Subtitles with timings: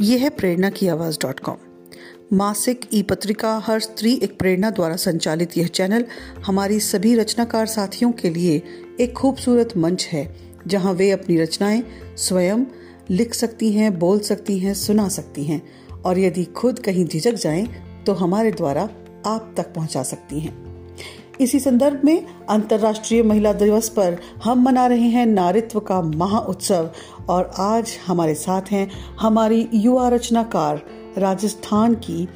[0.00, 1.56] ये है प्रेरणा की आवाज़ डॉट कॉम।
[2.32, 6.04] मासिक ई पत्रिका हर स्त्री एक प्रेरणा द्वारा संचालित यह चैनल
[6.46, 8.62] हमारी सभी रचनाकार साथियों के लिए
[9.00, 10.36] एक खूबसूरत मंच है,
[10.66, 11.82] जहाँ वे अपनी रचनाएँ
[12.16, 12.64] स्वयं
[13.10, 15.62] लिख सकती हैं, बोल सकती हैं, सुना सकती हैं,
[16.04, 17.66] और यदि खुद कहीं झिझक जाएँ
[18.06, 18.88] तो हमारे द्वारा
[19.26, 20.67] आप तक पहुँचा सकती हैं।
[21.40, 26.90] इसी संदर्भ में अंतर्राष्ट्रीय महिला दिवस पर हम मना रहे हैं नारित्व का महा उत्सव।
[27.28, 28.90] और आज हमारे साथ हैं
[29.20, 30.82] हमारी युवा रचनाकार
[31.18, 32.28] राजस्थान की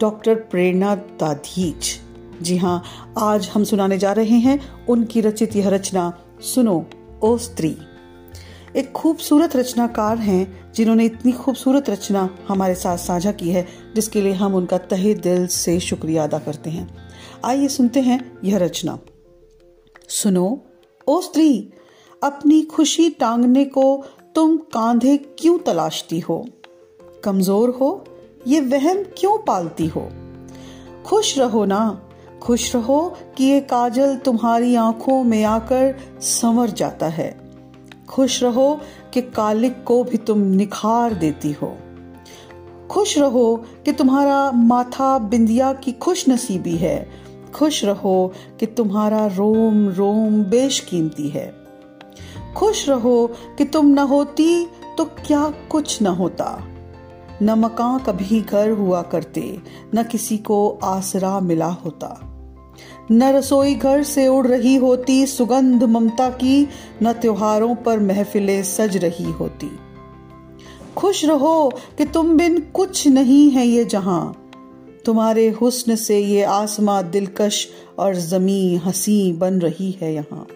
[0.00, 2.00] डॉक्टर प्रेरणा दाधीच
[2.42, 2.82] जी हाँ
[3.18, 6.86] आज हम सुनाने जा रहे हैं उनकी रचित यह रचना, सुनो,
[7.22, 7.76] ओ स्त्री।
[8.76, 14.32] एक खूबसूरत रचनाकार हैं जिन्होंने इतनी खूबसूरत रचना हमारे साथ साझा की है, जिसके लिए
[14.32, 16.96] हम उनका तहे दिल से शुक्रिया अदा करते हैं।
[17.44, 18.98] आइए सुनते हैं यह रचना।
[20.08, 20.60] सुनो,
[21.08, 21.72] ओ स्त्री,
[22.22, 24.04] अपनी खुशी टांगने को
[24.34, 26.46] तुम कांधे क्यों तलाशती हो?
[27.24, 28.04] कमज़ोर हो,
[28.46, 30.08] ये वहम क्यों पालती हो?
[31.06, 32.08] खुश रहो ना,
[32.42, 37.41] खुश रहो कि ये काजल तुम्हारी आँखों में आकर संवर जाता है।
[38.12, 38.80] खुश रहो
[39.14, 41.76] कि कालिक को भी तुम निखार देती हो।
[42.90, 47.10] खुश रहो कि तुम्हारा माथा बिंदिया की खुश नसीबी है।
[47.54, 51.54] खुश रहो कि तुम्हारा रोम रोम बेशकीमती है।
[52.56, 54.66] खुश रहो कि तुम न होती
[54.98, 56.58] तो क्या कुछ न होता।
[57.42, 59.58] न मकान कभी घर हुआ करते,
[59.94, 62.31] न किसी को आसरा मिला होता।
[63.10, 66.68] न रसोई घर से उड़ रही होती सुगंध ममता की,
[67.02, 69.70] न त्योहारों पर महफिलें सज रही होती।
[70.96, 74.38] खुश रहो कि तुम बिन कुछ नहीं है ये जहाँ।
[75.04, 80.46] तुम्हारे हुस्न से ये आसमां दिलकश और जमी हसी बन रही है यहाँ।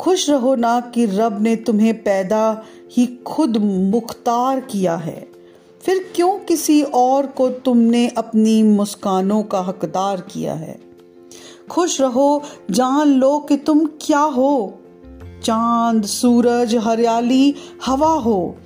[0.00, 2.62] खुश रहो ना कि रब ने तुम्हें पैदा
[2.96, 5.31] ही खुद मुख्तार किया है।
[5.82, 10.80] फिर क्यों किसी और को तुमने अपनी मुस्कानों का हकदार किया है?
[11.70, 14.78] खुश रहो, जान लो कि तुम क्या हो।
[15.44, 17.54] चाँद, सूरज, हरियाली,
[17.86, 18.56] हवा हो।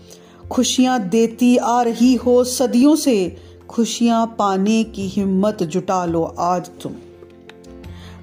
[0.51, 3.37] खुशियाँ देती आ रही हो सदियों से।
[3.69, 6.93] खुशियाँ पाने की हिम्मत जुटा लो आज तुम।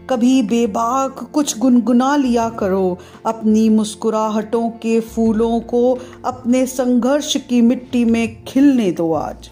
[0.09, 8.05] कभी बेबाक कुछ गुनगुना लिया करो। अपनी मुस्कुराहटों के फूलों को अपने संघर्ष की मिट्टी
[8.05, 9.49] में खिलने दो आज।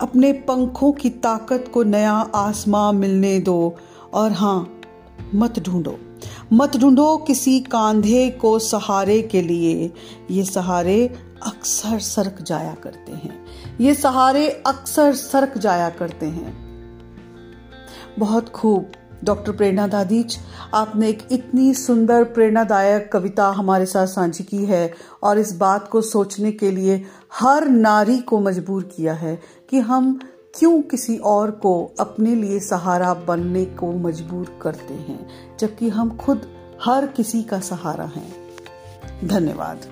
[0.00, 3.76] अपने पंखों की ताकत को नया आसमां मिलने दो।
[4.14, 4.80] और हाँ
[5.34, 5.98] मत ढूंढो।
[6.52, 9.92] मत ढूंढो किसी कांधे को सहारे के लिए।
[10.30, 11.14] ये सहारे
[11.46, 13.46] अक्सर सरक जाया करते हैं।
[13.80, 16.67] ये सहारे अक्सर सरक जाया करते हैं।
[18.18, 18.92] बहुत खूब।
[19.24, 20.38] डॉक्टर प्रेरणा दादीच
[20.74, 26.00] आपने एक इतनी सुंदर प्रेरणादायक कविता हमारे साथ साझी की है और इस बात को
[26.00, 29.38] सोचने के लिए हर नारी को मजबूर किया है
[29.70, 30.20] कि हम
[30.58, 35.26] क्यों किसी और को अपने लिए सहारा बनने को मजबूर करते हैं,
[35.60, 36.46] जबकि हम खुद
[36.84, 38.32] हर किसी का सहारा हैं।
[39.24, 39.86] धन्यवाद।